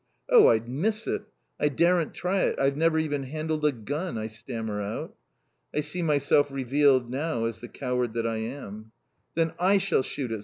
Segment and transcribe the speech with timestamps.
[0.29, 0.47] Oh!
[0.47, 1.25] I'd miss it!
[1.59, 2.59] I daren't try it.
[2.59, 5.15] I've never even handled a gun!" I stammer out.
[5.75, 8.93] I see myself revealed now as the coward that I am.
[9.35, 10.39] "Then I shall shoot it!"